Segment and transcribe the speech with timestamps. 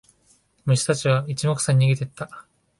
[0.65, 2.47] 虫たちは一目散に逃げてった。